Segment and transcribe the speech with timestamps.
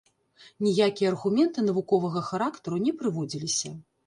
[0.67, 3.75] Ніякія аргументы навуковага характару не прыводзіліся.